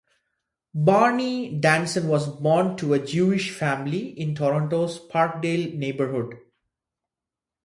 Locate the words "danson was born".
1.59-2.75